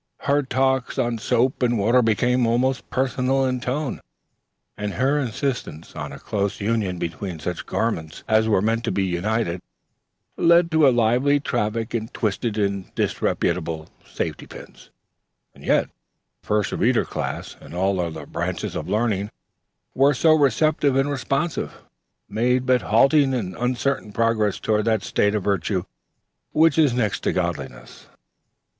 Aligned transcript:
Her 0.21 0.41
talks 0.41 0.97
on 0.97 1.19
soap 1.19 1.61
and 1.61 1.77
water 1.77 2.01
became 2.01 2.47
almost 2.47 2.89
personal 2.89 3.45
in 3.45 3.59
tone, 3.59 4.01
and 4.75 4.93
her 4.95 5.19
insistence 5.19 5.95
on 5.95 6.11
a 6.11 6.17
close 6.17 6.59
union 6.59 6.97
between 6.97 7.37
such 7.37 7.67
garments 7.67 8.23
as 8.27 8.47
were 8.49 8.63
meant 8.63 8.83
to 8.85 8.91
be 8.91 9.03
united, 9.05 9.61
led 10.37 10.71
to 10.71 10.87
a 10.87 10.89
lively 10.89 11.39
traffic 11.39 11.93
in 11.93 12.07
twisted 12.07 12.57
and 12.57 12.95
disreputable 12.95 13.89
safety 14.03 14.47
pins. 14.47 14.89
And 15.53 15.63
yet 15.63 15.85
the 16.41 16.47
First 16.47 16.71
Reader 16.71 17.05
Class, 17.05 17.55
in 17.61 17.75
all 17.75 17.99
other 17.99 18.25
branches 18.25 18.75
of 18.75 18.89
learning 18.89 19.29
so 20.13 20.33
receptive 20.33 20.95
and 20.95 21.11
responsive, 21.11 21.75
made 22.27 22.65
but 22.65 22.81
halting 22.81 23.35
and 23.35 23.55
uncertain 23.55 24.11
progress 24.13 24.57
toward 24.59 24.85
that 24.85 25.03
state 25.03 25.35
of 25.35 25.43
virtue 25.43 25.83
which 26.53 26.79
is 26.79 26.91
next 26.91 27.19
to 27.19 27.31
godliness. 27.31 28.07